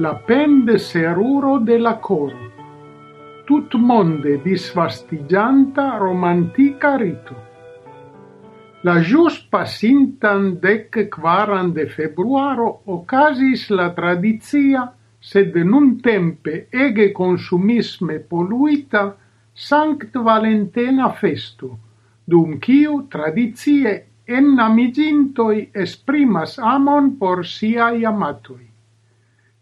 la 0.00 0.14
pende 0.14 0.78
seruro 0.78 1.58
de 1.58 1.76
la 1.78 2.00
Tut 3.44 3.74
monde 3.74 4.40
disvastigianta 4.42 5.98
romantica 5.98 6.96
rito. 6.96 7.34
La 8.82 8.94
jus 9.02 9.36
pasintan 9.50 10.56
dec 10.62 11.10
quaran 11.10 11.74
de 11.74 11.84
februaro 11.86 12.80
ocasis 12.86 13.68
la 13.70 13.90
tradizia, 13.92 14.86
sed 15.20 15.54
nun 15.72 16.00
tempe 16.00 16.68
ege 16.72 17.12
consumisme 17.12 18.20
poluita, 18.20 19.04
Sanct 19.52 20.16
Valentena 20.16 21.10
festo, 21.12 21.76
dum 22.24 22.56
quiu 22.58 23.02
tradizie 23.12 23.94
ennamigintoi 24.24 25.68
esprimas 25.74 26.56
amon 26.58 27.18
por 27.18 27.44
siai 27.44 28.06
amatoi 28.06 28.69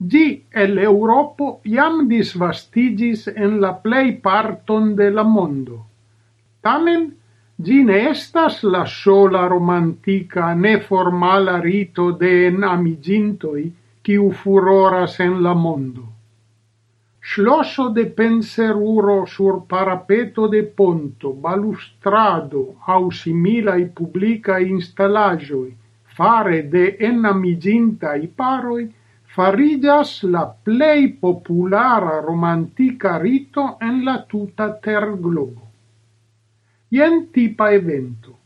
gi 0.00 0.44
el 0.50 0.78
Europo 0.78 1.60
iam 1.64 2.08
disvastigis 2.08 3.28
en 3.28 3.60
la 3.60 3.72
plei 3.84 4.16
parton 4.26 4.94
de 4.96 5.10
la 5.10 5.22
mondo, 5.22 5.76
tamen 6.62 7.12
gi 7.64 7.78
ne 7.84 7.98
estas 8.10 8.62
la 8.74 8.84
sola 8.86 9.46
romantica 9.46 10.54
ne 10.54 10.74
formala 10.80 11.60
rito 11.60 12.10
de 12.22 12.32
enamigintoj 12.48 13.62
quiu 14.04 14.32
furoras 14.40 15.20
en 15.20 15.42
la 15.42 15.54
mondo. 15.54 16.04
Schlosso 17.20 17.88
de 17.88 18.04
penseruro 18.04 19.24
sur 19.26 19.62
parapeto 19.66 20.48
de 20.48 20.62
ponto, 20.62 21.32
balustrado 21.32 22.74
au 22.86 23.10
similai 23.10 23.86
publica 23.86 24.58
installagioi, 24.60 25.72
fare 26.16 26.68
de 26.68 26.84
enamigintai 26.98 28.28
paroi,– 28.36 28.84
faridas 29.34 30.22
la 30.22 30.44
plei 30.46 31.08
populara 31.08 32.20
romantica 32.20 33.16
rito 33.18 33.64
en 33.80 34.04
la 34.04 34.20
tuta 34.30 34.68
terglobo. 34.84 35.64
Ien 36.94 37.16
tipa 37.34 37.72
evento. 37.74 38.36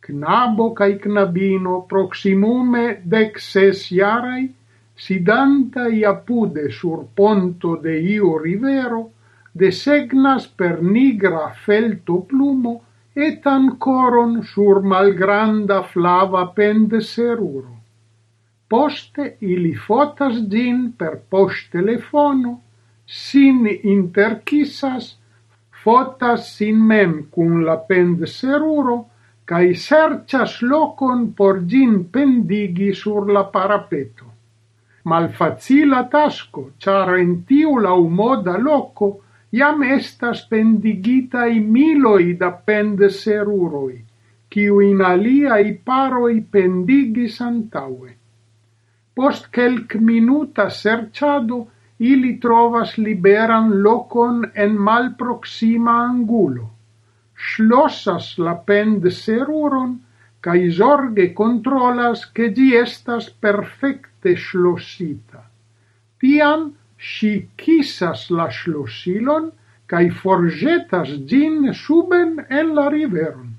Knabo 0.00 0.70
cae 0.78 0.96
knabino 1.02 1.82
proximume 1.90 2.84
dec 3.04 3.36
ses 3.38 3.84
jaraj, 3.98 4.48
sidanta 4.96 5.84
apude 6.12 6.70
sur 6.70 7.04
ponto 7.14 7.76
de 7.84 7.98
iu 8.16 8.38
rivero, 8.38 9.04
desegnas 9.52 10.48
per 10.48 10.82
nigra 10.82 11.52
felto 11.66 12.20
plumo 12.30 12.74
et 13.14 13.46
ancoron 13.46 14.42
sur 14.42 14.80
malgranda 14.82 15.82
flava 15.82 16.46
pende 16.56 17.00
seruro. 17.00 17.83
Poste 18.68 19.24
ili 19.40 19.74
fotas 19.86 20.36
gin 20.52 20.92
per 20.98 21.18
poŝtelefono, 21.30 22.54
sin 23.06 23.66
interkisas, 23.68 25.10
fotas 25.84 26.46
sin 26.56 26.80
mem 26.92 27.16
cun 27.34 27.64
la 27.64 27.76
pendseruro 27.90 28.96
cae 29.50 29.74
serĉas 29.86 30.54
locon 30.62 31.26
por 31.40 31.60
gin 31.72 31.98
pendigi 32.14 32.94
sur 33.02 33.28
la 33.36 33.44
parapeto. 33.56 34.30
Malfacila 35.04 36.00
tasco, 36.08 36.70
char 36.80 37.12
en 37.18 37.36
tiu 37.48 37.76
laŭmoda 37.86 38.56
loco, 38.56 39.10
iam 39.52 39.82
estas 39.84 40.40
pendigitai 40.48 41.60
miloi 41.60 42.32
da 42.40 42.50
pendseruroj, 42.70 43.94
in 44.88 45.00
aliai 45.02 45.74
paroi 45.84 46.40
pendigis 46.40 47.40
antaŭe. 47.42 48.12
Post 49.14 49.50
kelk 49.54 49.94
minuta 49.94 50.68
serĉado 50.70 51.58
ili 51.98 52.32
trovas 52.44 52.96
liberan 52.98 53.70
lokon 53.82 54.40
en 54.54 54.74
malproxima 54.88 55.98
angulo, 56.06 56.70
Schlossas 57.34 58.26
la 58.38 58.54
pendseruron 58.68 59.94
kaj 60.44 60.58
zorge 60.78 61.26
controlas 61.40 62.24
che 62.36 62.50
ĝi 62.56 62.68
estas 62.80 63.30
perfekte 63.46 64.34
schlossita. 64.36 65.42
Tiam 66.20 66.70
si 67.12 67.32
kisas 67.62 68.28
la 68.30 68.50
schlossilon 68.58 69.50
kaj 69.90 70.04
forgetas 70.20 71.10
gin 71.30 71.72
suben 71.84 72.38
en 72.60 72.74
la 72.78 72.88
riveron. 72.96 73.53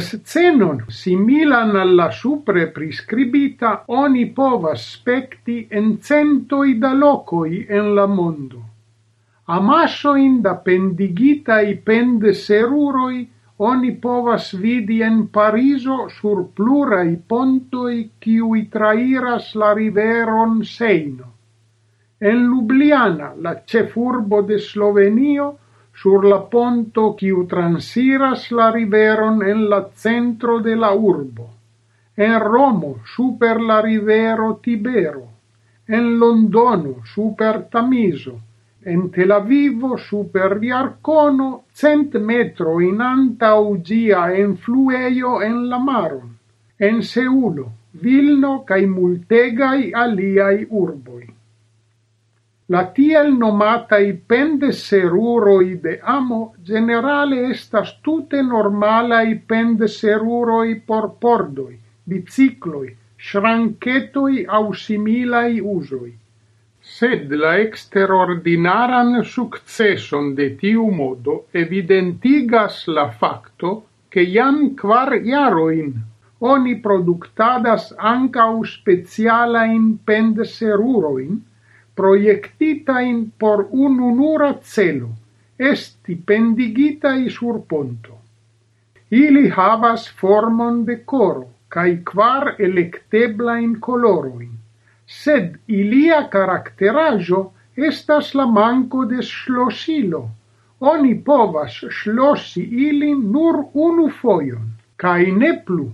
Scenon 0.00 0.84
similan 0.88 1.76
alla 1.76 2.10
supre 2.10 2.66
prescribita 2.72 3.84
oni 3.88 4.26
povas 4.32 4.86
specti 4.94 5.66
en 5.70 5.98
centoi 5.98 6.78
da 6.78 6.92
locoi 6.92 7.66
en 7.68 7.94
la 7.94 8.06
mondo. 8.06 8.62
Amasoin 9.46 10.40
da 10.42 10.60
i 10.64 11.76
pende 11.76 12.34
seruroi 12.34 13.26
oni 13.58 13.92
povas 14.00 14.52
vidi 14.52 15.00
en 15.02 15.28
Pariso 15.32 16.08
sur 16.08 16.42
plura 16.54 17.02
i 17.04 17.16
pontoi 17.16 18.10
kiui 18.20 18.66
trairas 18.68 19.54
la 19.54 19.72
riveron 19.72 20.64
Seino. 20.64 21.32
En 22.20 22.42
Ljubljana, 22.48 23.32
la 23.36 23.54
cefurbo 23.66 24.42
de 24.42 24.58
Slovenio, 24.58 25.54
sur 26.00 26.24
la 26.24 26.38
ponto 26.52 27.14
quiu 27.18 27.46
transiras 27.48 28.50
la 28.50 28.70
riveron 28.70 29.42
en 29.42 29.68
la 29.70 29.80
centro 30.04 30.60
de 30.60 30.74
la 30.76 30.92
urbo, 30.92 31.46
en 32.16 32.34
Romo 32.40 32.98
super 33.14 33.60
la 33.60 33.80
rivero 33.80 34.48
Tibero, 34.62 35.24
en 35.88 36.18
Londono 36.18 36.96
super 37.14 37.62
Tamiso, 37.70 38.40
en 38.84 39.10
Tel 39.10 39.32
Avivo 39.32 39.96
super 39.96 40.58
Iarcono 40.62 41.64
cent 41.72 42.18
metro 42.18 42.80
in 42.80 43.00
anta 43.00 43.54
ugia 43.58 44.34
en 44.34 44.56
flueio 44.56 45.40
en 45.42 45.68
la 45.70 45.78
maron, 45.78 46.36
en 46.78 47.02
Seulo, 47.02 47.72
Vilno 48.02 48.64
cae 48.68 48.86
multegai 48.86 49.92
aliai 49.94 50.66
urboi. 50.68 51.35
La 52.74 52.80
tiel 52.94 53.28
nomatai 53.40 54.06
pendeseruroi 54.30 55.76
de 55.82 55.92
amo 56.14 56.38
generale 56.70 57.36
estas 57.48 57.92
tute 58.02 58.40
normalai 58.42 59.36
pendeseruroi 59.52 60.74
por 60.88 61.06
pordoi, 61.24 61.76
bicicloi, 62.10 62.88
shranketoi 63.26 64.44
au 64.58 64.74
similai 64.74 65.60
usoi. 65.60 66.12
Sed 66.96 67.30
la 67.44 67.54
exterordinaran 67.62 69.22
successon 69.36 70.34
de 70.34 70.50
tiu 70.58 70.90
modo 70.90 71.38
evidentigas 71.62 72.82
la 72.98 73.08
facto 73.22 73.72
che 74.10 74.22
iam 74.22 74.74
quar 74.80 75.14
iaroin 75.14 75.94
oni 76.40 76.74
productadas 76.82 77.92
ancau 77.98 78.64
specialain 78.64 79.98
pendeseruroin, 80.04 81.44
proiectita 81.96 83.00
in 83.00 83.30
por 83.40 83.68
un 83.70 84.00
unura 84.10 84.50
celo, 84.62 85.10
esti 85.56 86.22
i 86.28 87.30
sur 87.30 87.60
ponto. 87.66 88.18
Ili 89.10 89.48
havas 89.48 90.08
formon 90.08 90.84
de 90.84 90.96
coro, 91.04 91.48
cae 91.68 92.02
quar 92.04 92.54
electeblain 92.58 93.78
coloroin, 93.80 94.52
sed 95.06 95.56
ilia 95.66 96.28
caracterajo 96.28 97.52
estas 97.76 98.34
la 98.34 98.46
manco 98.46 99.04
de 99.04 99.22
slosilo. 99.22 100.28
Oni 100.80 101.14
povas 101.14 101.78
slosi 102.02 102.62
ilin 102.62 103.30
nur 103.32 103.64
unu 103.74 104.10
foion, 104.20 104.66
cae 104.96 105.30
ne 105.32 105.52
plu. 105.64 105.88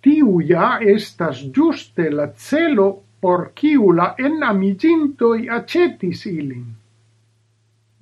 Tiu 0.00 0.40
ja 0.40 0.78
estas 0.80 1.42
giuste 1.52 2.08
la 2.10 2.30
celo 2.32 2.88
por 3.20 3.50
quiu 3.60 3.92
la 3.92 4.14
enamigintoi 4.18 5.48
acetis 5.58 6.24
ilin. 6.26 6.68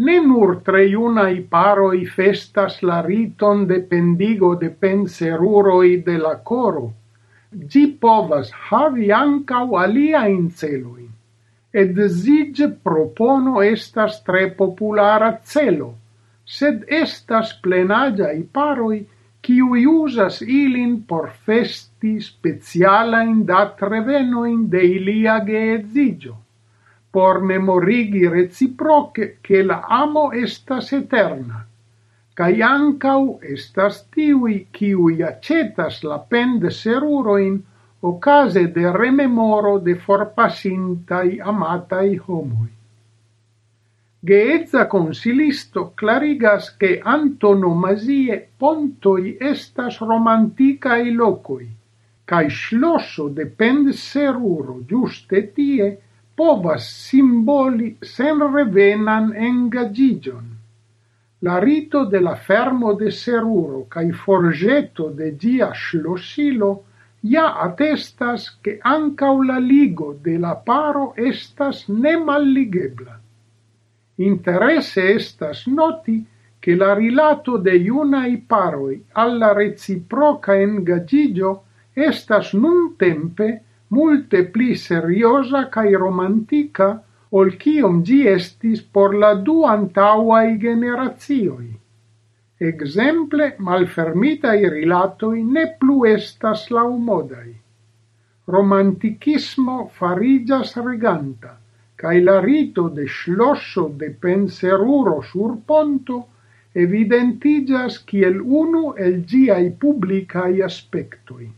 Ne 0.07 0.17
nur 0.27 0.61
tre 0.67 0.85
iunai 0.93 1.41
paroi 1.55 2.05
festas 2.07 2.83
la 2.83 3.01
riton 3.03 3.67
de 3.71 3.81
pendigo 3.91 4.55
de 4.55 4.71
penseruroi 4.71 5.97
de 6.07 6.17
la 6.25 6.35
coro, 6.51 6.87
gi 7.71 7.85
povas 8.03 8.53
havi 8.69 9.11
ancau 9.13 9.77
alia 9.85 10.27
in 10.29 10.51
celui. 10.51 11.09
ed 11.73 11.99
sige 12.09 12.69
propono 12.69 13.61
estas 13.63 14.23
tre 14.25 14.47
populara 14.61 15.31
celo, 15.45 15.91
sed 16.45 16.85
estas 16.89 17.53
plenagiai 17.65 18.41
paroi 18.53 18.99
qui 19.43 19.61
usas 19.63 20.41
ilin 20.43 21.03
por 21.09 21.31
festi 21.47 22.21
specialain 22.21 23.45
dat 23.47 23.81
revenoin 23.81 24.69
de 24.71 24.83
ilia 24.85 25.39
geezigio, 25.45 26.37
por 27.11 27.41
memorigi 27.41 28.29
reciproce 28.29 29.39
che 29.41 29.63
la 29.63 29.85
amo 29.89 30.31
estas 30.33 30.93
eterna, 30.93 31.65
cae 32.35 32.63
ancau 32.63 33.39
estas 33.43 34.05
tiui 34.15 34.67
qui 34.71 34.93
acetas 35.23 36.03
la 36.05 36.19
pen 36.19 36.59
de 36.61 36.71
seruroin 36.71 37.63
ocase 38.01 38.67
de 38.75 38.91
rememoro 38.93 39.79
de 39.79 39.95
forpasintai 39.95 41.41
amatai 41.41 42.19
homoi. 42.27 42.78
Geedza 44.21 44.89
consilisto 44.89 45.93
clarigas 45.95 46.77
che 46.77 46.99
antonomasie 47.01 48.49
pontoi 48.57 49.37
estas 49.39 49.99
romanticae 49.99 51.13
locoi, 51.13 51.69
cae 52.25 52.49
schlosso 52.51 53.29
de 53.29 53.47
penseruro 53.47 54.83
giuste 54.89 55.53
tie 55.55 55.87
povas 56.35 56.89
simboli 57.05 57.97
sen 58.03 58.43
revenan 58.57 59.31
engagigion. 59.37 60.51
La 61.47 61.61
rito 61.61 62.05
de 62.11 62.19
la 62.19 62.35
fermo 62.35 62.95
de 62.95 63.13
seruro 63.13 63.85
cae 63.87 64.11
forgeto 64.11 65.11
de 65.15 65.31
gia 65.39 65.71
schlossilo 65.73 66.73
ja 67.23 67.55
attestas 67.69 68.51
che 68.61 68.81
ancau 68.83 69.43
la 69.43 69.63
ligo 69.63 70.11
de 70.21 70.37
la 70.43 70.57
paro 70.57 71.15
estas 71.15 71.87
nemalligebla. 71.87 73.28
Interesse 74.21 75.15
estas 75.15 75.67
noti 75.67 76.27
che 76.59 76.75
la 76.75 76.93
rilato 76.95 77.57
de 77.57 77.77
iunai 77.77 78.37
paroi 78.39 79.05
alla 79.13 79.53
reciproca 79.53 80.57
engagigio 80.59 81.51
estas 81.95 82.53
nun 82.53 82.97
tempe 82.97 83.49
multe 83.89 84.45
pli 84.45 84.75
seriosa 84.75 85.69
cae 85.69 85.95
romantica 85.97 86.89
ol 87.31 87.55
cium 87.63 88.03
gi 88.03 88.19
estis 88.27 88.83
por 88.83 89.15
la 89.15 89.35
du 89.35 89.63
antauai 89.65 90.59
generazioi. 90.59 91.71
Exemple, 92.59 93.55
malfermitai 93.59 94.69
rilatoi 94.69 95.45
ne 95.45 95.65
plu 95.79 96.05
estas 96.11 96.69
laumodai. 96.75 97.55
Romanticismo 98.51 99.79
farigas 99.99 100.75
reganta, 100.83 101.55
cae 101.99 102.21
la 102.23 102.39
rito 102.41 102.89
de 102.97 103.07
schlosso 103.09 103.89
de 104.01 104.09
penseruro 104.25 105.21
sur 105.31 105.57
ponto 105.67 106.19
evidentigas 106.75 107.99
kiel 108.09 108.37
unu 108.41 108.93
el 109.07 109.25
giai 109.31 109.71
publicai 109.85 110.63
aspectoi. 110.63 111.49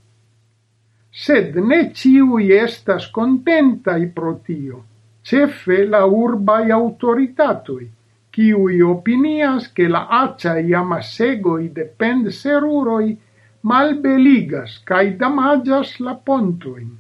Sed 1.11 1.57
ne 1.71 1.81
ciui 1.93 2.53
estas 2.57 3.09
contentai 3.19 4.07
pro 4.17 4.33
tio, 4.47 4.85
cefe 5.23 5.85
la 5.85 6.05
urbai 6.07 6.71
autoritatoi, 6.71 7.91
ciui 8.31 8.81
opinias 8.81 9.73
che 9.75 9.89
la 9.89 10.07
accia 10.23 10.57
i 10.59 10.73
amasegoi 10.73 11.69
de 11.77 11.85
penseruroi 11.85 13.19
malbeligas 13.63 14.81
cae 14.89 15.17
damagas 15.21 15.99
la 15.99 16.15
pontoin 16.15 17.00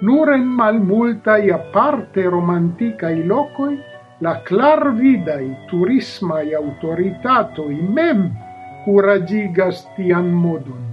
nur 0.00 0.32
en 0.32 0.46
malmultaj 0.58 1.50
aparte 1.52 2.24
romantica 2.30 3.10
i 3.10 3.24
locoi 3.32 3.76
la 4.24 4.34
clar 4.44 4.92
vida 4.96 5.40
i 5.40 5.50
turisma 5.70 6.42
i 6.42 6.54
autoritato 6.54 7.70
i 7.70 7.82
mem 7.98 8.28
curagigas 8.84 9.84
tian 9.96 10.32
modon. 10.32 10.89